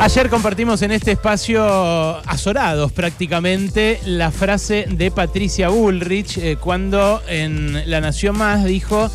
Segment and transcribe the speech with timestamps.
[0.00, 1.60] Ayer compartimos en este espacio
[2.24, 9.10] azorados prácticamente la frase de Patricia Bullrich eh, cuando en La Nación Más dijo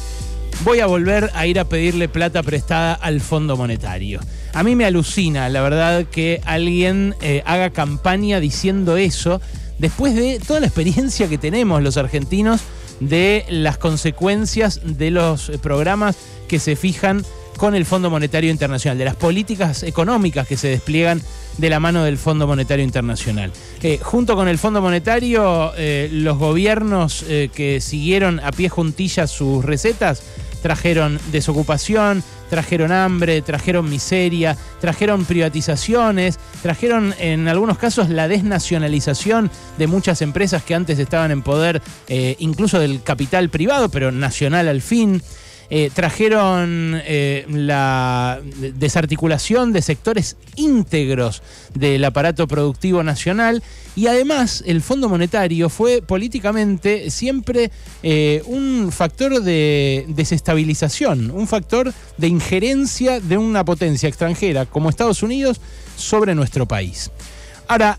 [0.65, 4.19] voy a volver a ir a pedirle plata prestada al Fondo Monetario.
[4.53, 9.39] A mí me alucina, la verdad, que alguien eh, haga campaña diciendo eso
[9.79, 12.59] después de toda la experiencia que tenemos los argentinos
[12.99, 16.17] de las consecuencias de los programas
[16.49, 17.23] que se fijan
[17.57, 21.21] con el Fondo Monetario Internacional, de las políticas económicas que se despliegan
[21.57, 23.51] de la mano del Fondo Monetario Internacional.
[23.81, 29.31] Eh, junto con el Fondo Monetario, eh, los gobiernos eh, que siguieron a pie juntillas
[29.31, 30.23] sus recetas
[30.61, 39.87] trajeron desocupación, trajeron hambre, trajeron miseria, trajeron privatizaciones, trajeron en algunos casos la desnacionalización de
[39.87, 45.21] muchas empresas que antes estaban en poder incluso del capital privado, pero nacional al fin.
[45.69, 48.41] Eh, trajeron eh, la
[48.75, 51.41] desarticulación de sectores íntegros
[51.73, 53.63] del aparato productivo nacional
[53.95, 57.71] y además el Fondo Monetario fue políticamente siempre
[58.03, 65.23] eh, un factor de desestabilización, un factor de injerencia de una potencia extranjera como Estados
[65.23, 65.61] Unidos
[65.95, 67.09] sobre nuestro país.
[67.67, 67.97] Ahora,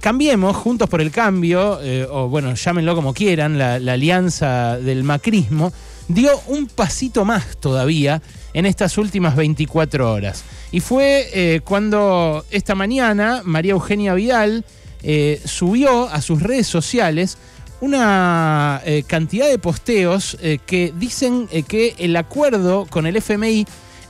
[0.00, 1.80] Cambiemos, Juntos por el Cambio,
[2.12, 5.72] o bueno, llámenlo como quieran, la alianza del macrismo,
[6.08, 8.22] dio un pasito más todavía
[8.54, 10.44] en estas últimas 24 horas.
[10.72, 14.64] Y fue eh, cuando esta mañana María Eugenia Vidal
[15.02, 17.38] eh, subió a sus redes sociales
[17.80, 20.36] una eh, cantidad de posteos
[20.66, 23.66] que dicen que el acuerdo con el FMI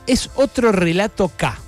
[0.07, 1.59] es otro relato K.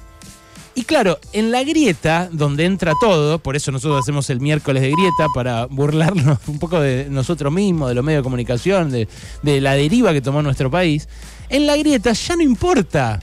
[0.75, 4.91] Y claro, en la grieta, donde entra todo, por eso nosotros hacemos el miércoles de
[4.91, 9.09] grieta, para burlarnos un poco de nosotros mismos, de los medios de comunicación, de,
[9.61, 11.09] la deriva que tomó nuestro país,
[11.49, 13.21] en la grieta ya no importa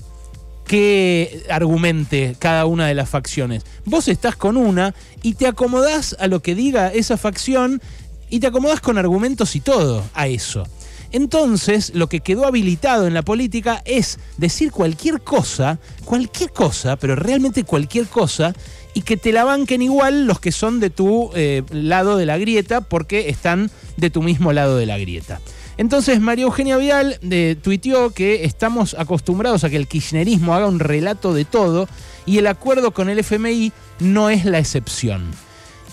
[0.65, 3.63] qué argumente cada una de las facciones.
[3.85, 7.81] Vos estás con una y te acomodás a lo que diga esa facción
[8.29, 10.65] y te acomodás con argumentos y todo a eso.
[11.11, 17.15] Entonces, lo que quedó habilitado en la política es decir cualquier cosa, cualquier cosa, pero
[17.15, 18.53] realmente cualquier cosa,
[18.93, 22.37] y que te la banquen igual los que son de tu eh, lado de la
[22.37, 25.39] grieta, porque están de tu mismo lado de la grieta.
[25.77, 30.79] Entonces María Eugenia Vidal eh, tuiteó que estamos acostumbrados a que el kirchnerismo haga un
[30.79, 31.87] relato de todo
[32.25, 35.29] y el acuerdo con el FMI no es la excepción.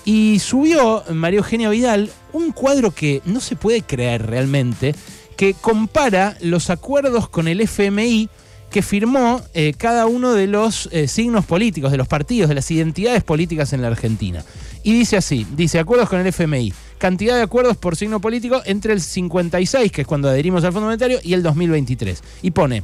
[0.04, 4.94] Y subió María Eugenia Vidal un cuadro que no se puede creer realmente,
[5.36, 8.28] que compara los acuerdos con el FMI
[8.74, 12.68] que firmó eh, cada uno de los eh, signos políticos, de los partidos, de las
[12.72, 14.44] identidades políticas en la Argentina.
[14.82, 18.92] Y dice así, dice acuerdos con el FMI, cantidad de acuerdos por signo político entre
[18.92, 22.20] el 56, que es cuando adherimos al Fondo Monetario, y el 2023.
[22.42, 22.82] Y pone,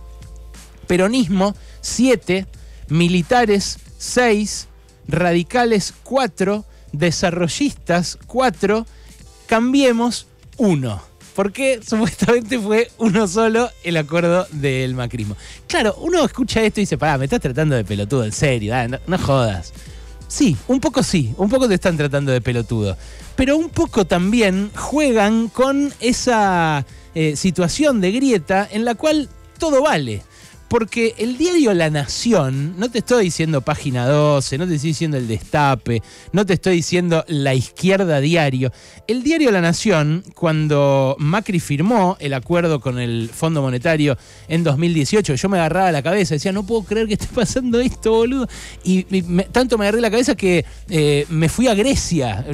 [0.87, 2.47] peronismo 7,
[2.89, 4.69] militares 6,
[5.09, 8.87] radicales 4, desarrollistas 4,
[9.47, 11.03] cambiemos 1.
[11.35, 15.37] Porque supuestamente fue uno solo el acuerdo del macrismo.
[15.67, 18.75] Claro, uno escucha esto y dice, pará, me estás tratando de pelotudo, en serio,
[19.07, 19.73] no, jodas.
[20.29, 22.97] Sí, un poco sí, un poco te están tratando de pelotudo.
[23.37, 26.85] Pero un poco también juegan con esa
[27.15, 29.29] eh, situación de grieta en la cual
[29.59, 30.23] todo vale.
[30.71, 35.17] Porque el diario La Nación, no te estoy diciendo página 12, no te estoy diciendo
[35.17, 36.01] el destape,
[36.33, 38.71] no te estoy diciendo la izquierda diario.
[39.09, 44.17] El diario La Nación, cuando Macri firmó el acuerdo con el Fondo Monetario
[44.47, 48.13] en 2018, yo me agarraba la cabeza, decía, no puedo creer que esté pasando esto,
[48.13, 48.47] boludo.
[48.85, 49.03] Y,
[49.51, 52.47] tanto me agarré la cabeza que eh, me fui a Grecia,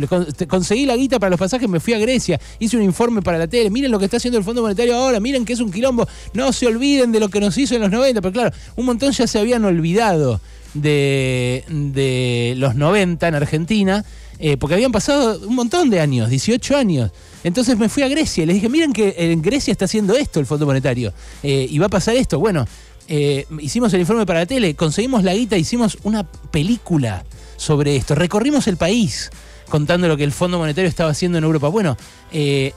[0.48, 3.47] conseguí la guita para los pasajes, me fui a Grecia, hice un informe para la
[3.47, 6.09] tele, miren lo que está haciendo el Fondo Monetario ahora, miren que es un quilombo,
[6.33, 9.12] no se olviden de lo que nos hizo en los 90 pero claro, un montón
[9.12, 10.41] ya se habían olvidado
[10.75, 14.05] de, los 90 en Argentina,
[14.39, 17.11] eh, porque habían pasado un montón de años, 18 años.
[17.45, 20.41] Entonces me fui a Grecia y les dije, miren que en Grecia está haciendo esto
[20.41, 21.12] el Fondo Monetario,
[21.43, 22.39] eh, y va a pasar esto.
[22.39, 22.66] Bueno,
[23.09, 27.25] eh, hicimos el informe para la tele, conseguimos la guita, hicimos una película
[27.57, 29.30] sobre esto, recorrimos el país
[29.69, 31.69] contando lo que el Fondo Monetario estaba haciendo en Europa.
[31.69, 31.97] Bueno,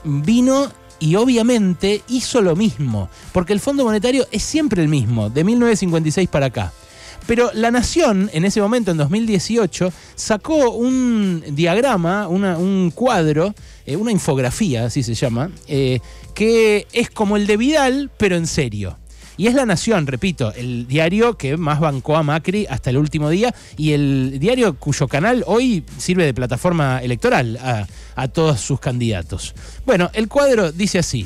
[0.03, 5.43] vino y obviamente hizo lo mismo, porque el Fondo Monetario es siempre el mismo, de
[5.43, 6.73] 1956 para acá.
[7.27, 13.53] Pero la Nación, en ese momento, en 2018, sacó un diagrama, un cuadro,
[13.85, 15.99] eh, una infografía, así se llama, eh,
[16.33, 18.97] que es como el de Vidal, pero en serio.
[19.39, 23.29] Y es La Nación, repito, el diario que más bancó a Macri hasta el último
[23.29, 27.57] día y el diario cuyo canal hoy sirve de plataforma electoral
[28.17, 29.55] a, todos sus candidatos.
[29.85, 31.25] Bueno, el cuadro dice así.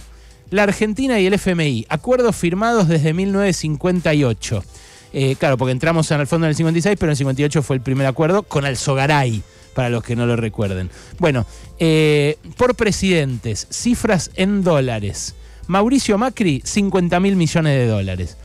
[0.51, 4.63] La Argentina y el FMI, acuerdos firmados desde 1958.
[5.11, 7.77] Eh, claro, porque entramos en el fondo en el 56, pero en el 58 fue
[7.77, 9.41] el primer acuerdo con Alzogaray,
[9.73, 10.91] para los que no lo recuerden.
[11.17, 11.47] Bueno,
[11.79, 15.33] eh, por presidentes, cifras en dólares.
[15.67, 18.37] Mauricio Macri, 50 mil millones de dólares.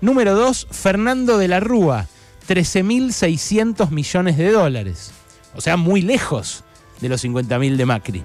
[0.00, 2.06] Número 2, Fernando de la Rúa,
[2.48, 5.10] 13.600 millones de dólares.
[5.54, 6.64] O sea, muy lejos
[7.00, 8.24] de los 50.000 de Macri.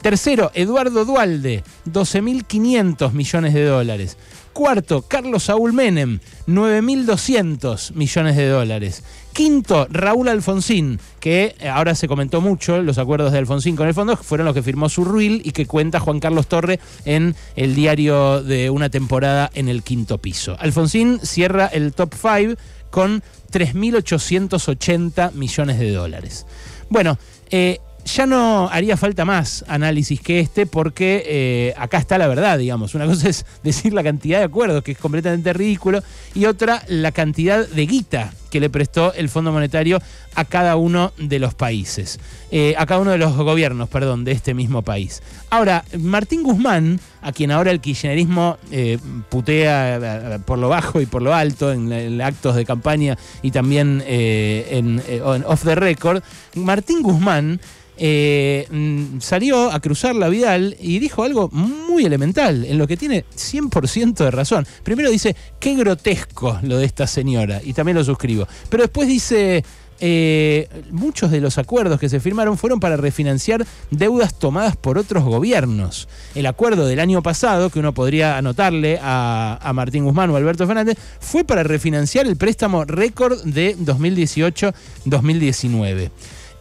[0.00, 4.16] Tercero, Eduardo Dualde, 12.500 millones de dólares.
[4.52, 9.04] Cuarto, Carlos Saúl Menem, 9.200 millones de dólares.
[9.32, 13.94] Quinto, Raúl Alfonsín, que eh, ahora se comentó mucho, los acuerdos de Alfonsín con el
[13.94, 17.74] fondo fueron los que firmó su ruil y que cuenta Juan Carlos Torre en el
[17.74, 20.56] diario de una temporada en el quinto piso.
[20.58, 22.60] Alfonsín cierra el top 5
[22.90, 26.46] con 3.880 millones de dólares.
[26.88, 27.18] Bueno,
[27.50, 32.58] eh, ya no haría falta más análisis que este porque eh, acá está la verdad,
[32.58, 32.94] digamos.
[32.94, 36.02] Una cosa es decir la cantidad de acuerdos, que es completamente ridículo,
[36.34, 40.00] y otra la cantidad de guita que le prestó el Fondo Monetario
[40.34, 42.18] a cada uno de los países,
[42.50, 45.22] eh, a cada uno de los gobiernos, perdón, de este mismo país.
[45.50, 51.22] Ahora, Martín Guzmán, a quien ahora el kirchnerismo eh, putea por lo bajo y por
[51.22, 55.02] lo alto en, actos de campaña y también en
[55.46, 56.22] off the record,
[56.54, 57.60] Martín Guzmán
[58.02, 62.96] eh, mm, salió a cruzar la Vidal y dijo algo muy elemental, en lo que
[62.96, 64.66] tiene 100% de razón.
[64.82, 68.48] Primero dice, qué grotesco lo de esta señora, y también lo suscribo.
[68.70, 69.62] Pero después dice,
[70.00, 75.22] eh, muchos de los acuerdos que se firmaron fueron para refinanciar deudas tomadas por otros
[75.24, 76.08] gobiernos.
[76.34, 80.66] El acuerdo del año pasado, que uno podría anotarle a, a Martín Guzmán o Alberto
[80.66, 86.10] Fernández, fue para refinanciar el préstamo récord de 2018-2019.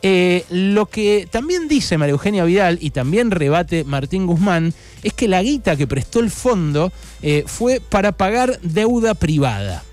[0.01, 5.27] Eh, lo que también dice María Eugenia Vidal y también rebate Martín Guzmán es que
[5.27, 9.83] la guita que prestó el fondo eh, fue para pagar deuda privada.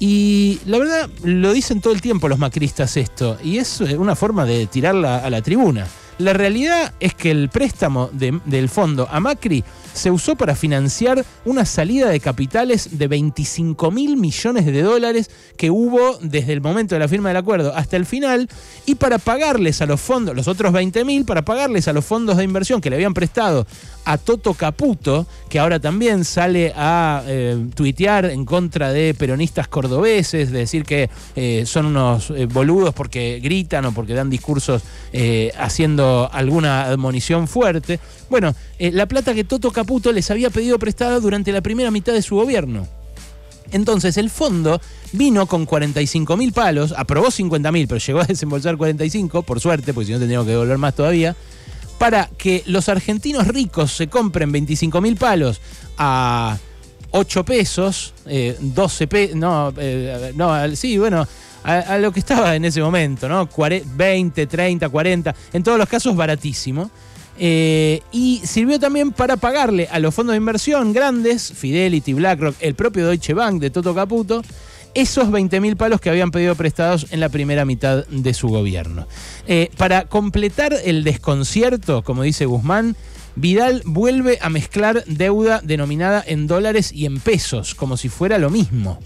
[0.00, 4.44] Y la verdad, lo dicen todo el tiempo los macristas esto, y es una forma
[4.44, 5.86] de tirarla a la tribuna.
[6.18, 9.62] La realidad es que el préstamo del fondo a Macri
[9.92, 15.70] se usó para financiar una salida de capitales de 25 mil millones de dólares que
[15.70, 18.48] hubo desde el momento de la firma del acuerdo hasta el final
[18.86, 22.36] y para pagarles a los fondos, los otros 20 mil, para pagarles a los fondos
[22.36, 23.66] de inversión que le habían prestado
[24.04, 30.50] a Toto Caputo, que ahora también sale a eh, tuitear en contra de peronistas cordobeses,
[30.50, 34.82] de decir que eh, son unos eh, boludos porque gritan o porque dan discursos
[35.58, 38.00] haciendo alguna admonición fuerte.
[38.30, 42.22] Bueno, la plata que Toto Caputo les había pedido prestada durante la primera mitad de
[42.22, 42.86] su gobierno.
[43.70, 44.80] Entonces el fondo
[45.12, 49.92] vino con 45 mil palos, aprobó 50 mil, pero llegó a desembolsar 45, por suerte,
[49.92, 51.36] porque si no tendríamos que devolver más todavía
[51.98, 55.60] para que los argentinos ricos se compren 25 mil palos
[55.98, 56.56] a
[57.10, 58.14] 8 pesos,
[58.60, 61.26] 12 pesos, no, eh, no, sí, bueno,
[61.64, 63.48] a, lo que estaba en ese momento, ¿no?
[63.56, 66.90] 20, 30, 40, en todos los casos baratísimo.
[67.40, 72.74] Eh, y sirvió también para pagarle a los fondos de inversión grandes, Fidelity, BlackRock, el
[72.74, 74.42] propio Deutsche Bank de Toto Caputo,
[74.94, 79.06] esos 20.000 palos que habían pedido prestados en la primera mitad de su gobierno.
[79.46, 82.96] Eh, para completar el desconcierto, como dice Guzmán,
[83.36, 88.50] Vidal vuelve a mezclar deuda denominada en dólares y en pesos, como si fuera lo
[88.50, 88.98] mismo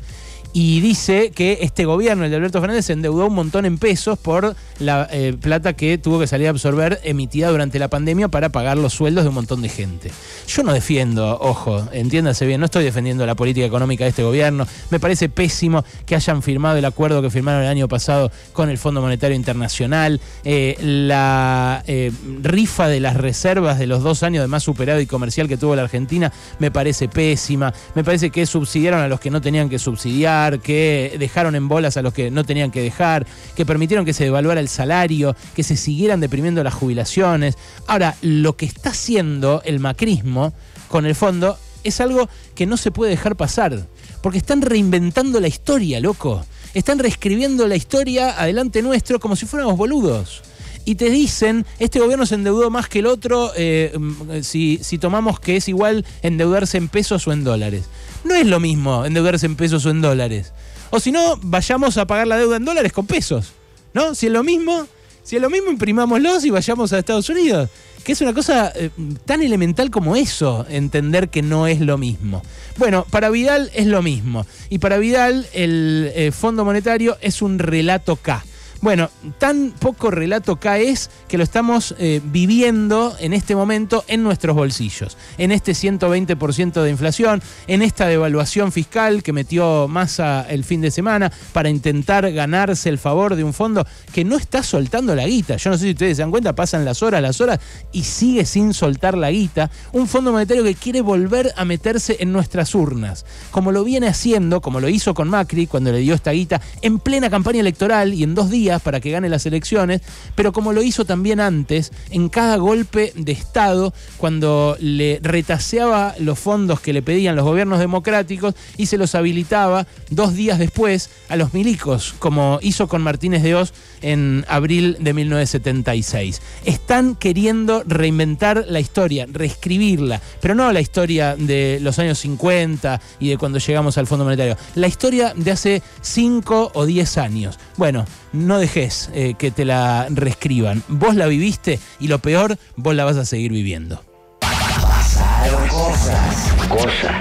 [0.53, 4.19] y dice que este gobierno, el de Alberto Fernández, se endeudó un montón en pesos
[4.19, 8.51] por la eh, plata que tuvo que salir a absorber emitida durante la pandemia para
[8.51, 10.11] pagar los sueldos de un montón de gente.
[10.47, 14.67] Yo no defiendo, ojo, entiéndase bien, no estoy defendiendo la política económica de este gobierno.
[14.91, 18.77] Me parece pésimo que hayan firmado el acuerdo que firmaron el año pasado con el
[18.77, 20.21] Fondo Monetario Internacional.
[20.45, 22.13] Eh, la eh,
[22.43, 25.77] rifa de las reservas de los dos años de más superado y comercial que tuvo
[25.77, 27.73] la Argentina me parece pésima.
[27.95, 31.97] Me parece que subsidiaron a los que no tenían que subsidiar que dejaron en bolas
[31.97, 35.63] a los que no tenían que dejar, que permitieron que se devaluara el salario, que
[35.63, 37.57] se siguieran deprimiendo las jubilaciones.
[37.87, 40.53] Ahora, lo que está haciendo el macrismo
[40.89, 43.87] con el fondo es algo que no se puede dejar pasar,
[44.23, 46.45] porque están reinventando la historia, loco.
[46.75, 50.43] Están reescribiendo la historia adelante nuestro como si fuéramos boludos
[50.85, 54.99] y te dicen, este gobierno se endeudó más que el otro eh, mm, si, si,
[54.99, 57.85] tomamos que es igual endeudarse en pesos o en dólares.
[58.25, 60.53] No es lo mismo endeudarse en pesos o en dólares.
[60.91, 63.53] O si no, vayamos a pagar la deuda en dólares con pesos.
[63.95, 64.15] ¿No?
[64.15, 64.87] Si es lo mismo,
[65.23, 67.69] si es lo mismo, imprimámoslos y vayamos a Estados Unidos.
[68.05, 68.91] Que es una cosa eh,
[69.25, 72.43] tan elemental como eso, entender que no es lo mismo.
[72.77, 74.47] Bueno, para Vidal es lo mismo.
[74.71, 78.45] Y para Vidal el eh, Fondo Monetario es un relato K
[78.83, 84.57] Bueno, tan poco relato es que lo estamos eh, viviendo en este momento en nuestros
[84.57, 90.81] bolsillos, en este 120% de inflación, en esta devaluación fiscal que metió Massa el fin
[90.81, 95.29] de semana para intentar ganarse el favor de un fondo que no está soltando la
[95.29, 95.59] guita.
[95.59, 97.61] Yo no sé si ustedes se dan cuenta, pasan las horas, las horas
[97.93, 99.71] y sigue sin soltar la guita.
[99.93, 104.61] Un fondo monetario que quiere volver a meterse en nuestras urnas, como lo viene haciendo,
[104.61, 108.25] como lo hizo con Macri cuando le dio esta guita en plena campaña electoral y
[108.25, 110.01] en dos días para que gane las elecciones,
[110.35, 116.39] pero como lo hizo también antes, en cada golpe de Estado, cuando le retaseaba los
[116.39, 121.37] fondos que le pedían los gobiernos democráticos y se los habilitaba dos días después a
[121.37, 126.41] los milicos, como hizo con Martínez de Oz en abril de 1976.
[126.65, 133.29] Están queriendo reinventar la historia, reescribirla, pero no la historia de los años 50 y
[133.31, 137.59] de cuando llegamos al Fondo Monetario, la historia de hace 5 o 10 años.
[137.77, 140.85] Bueno, no dejes eh, que te la reescriban.
[140.87, 144.05] Vos la viviste y lo peor, vos la vas a seguir viviendo.
[144.41, 146.53] Pasaron cosas.
[146.69, 147.13] Cosas.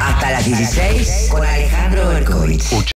[0.00, 2.90] Hasta las 16 con Alejandro Berkovich.